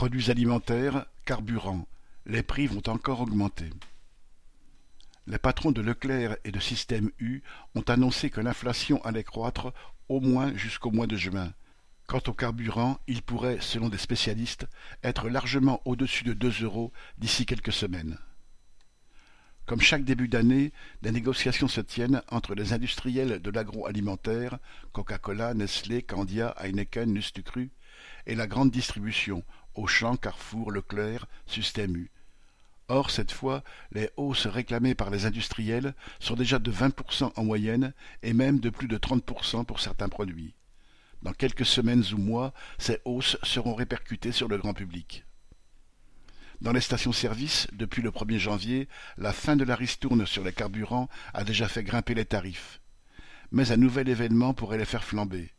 [0.00, 1.86] Produits alimentaires, carburant,
[2.24, 3.68] les prix vont encore augmenter.
[5.26, 7.42] Les patrons de Leclerc et de Système U
[7.74, 9.74] ont annoncé que l'inflation allait croître
[10.08, 11.52] au moins jusqu'au mois de juin.
[12.06, 14.66] Quant au carburant, il pourrait, selon des spécialistes,
[15.04, 18.16] être largement au-dessus de deux euros d'ici quelques semaines.
[19.66, 20.72] Comme chaque début d'année,
[21.02, 24.60] des négociations se tiennent entre les industriels de l'agroalimentaire,
[24.92, 27.68] Coca-Cola, Nestlé, Candia, Heineken, Nustucru,
[28.26, 29.44] et la grande distribution,
[29.74, 32.10] Auchan, Carrefour, Leclerc, Système U.
[32.88, 33.62] Or, cette fois,
[33.92, 38.68] les hausses réclamées par les industriels sont déjà de 20% en moyenne et même de
[38.68, 40.54] plus de 30% pour certains produits.
[41.22, 45.24] Dans quelques semaines ou mois, ces hausses seront répercutées sur le grand public.
[46.60, 51.08] Dans les stations-service, depuis le 1er janvier, la fin de la ristourne sur les carburants
[51.32, 52.80] a déjà fait grimper les tarifs.
[53.52, 55.52] Mais un nouvel événement pourrait les faire flamber.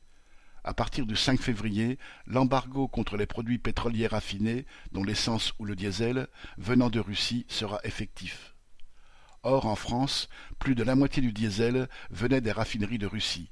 [0.64, 1.98] À partir du 5 février,
[2.28, 7.80] l'embargo contre les produits pétroliers raffinés, dont l'essence ou le diesel, venant de Russie, sera
[7.84, 8.56] effectif.
[9.42, 13.50] Or, en France, plus de la moitié du diesel venait des raffineries de Russie.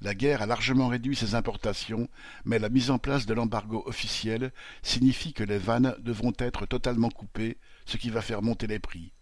[0.00, 2.08] La guerre a largement réduit ces importations,
[2.46, 4.52] mais la mise en place de l'embargo officiel
[4.82, 9.12] signifie que les vannes devront être totalement coupées, ce qui va faire monter les prix.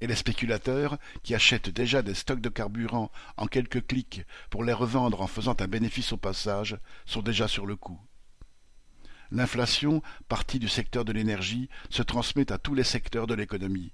[0.00, 4.72] Et les spéculateurs, qui achètent déjà des stocks de carburant en quelques clics pour les
[4.72, 8.00] revendre en faisant un bénéfice au passage, sont déjà sur le coup.
[9.30, 13.92] L'inflation, partie du secteur de l'énergie, se transmet à tous les secteurs de l'économie.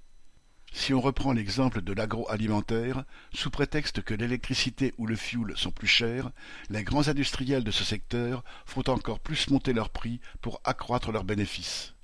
[0.71, 5.87] Si on reprend l'exemple de l'agroalimentaire, sous prétexte que l'électricité ou le fioul sont plus
[5.87, 6.31] chers,
[6.69, 11.23] les grands industriels de ce secteur font encore plus monter leurs prix pour accroître leurs
[11.23, 11.94] bénéfices.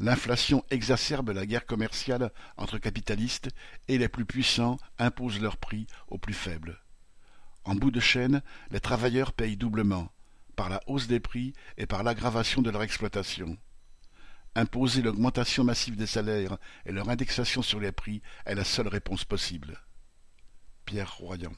[0.00, 3.50] L'inflation exacerbe la guerre commerciale entre capitalistes
[3.86, 6.80] et les plus puissants imposent leurs prix aux plus faibles.
[7.64, 10.10] En bout de chaîne, les travailleurs payent doublement,
[10.56, 13.58] par la hausse des prix et par l'aggravation de leur exploitation.
[14.54, 16.56] Imposer l'augmentation massive des salaires
[16.86, 19.78] et leur indexation sur les prix est la seule réponse possible.
[20.86, 21.52] Pierre Royan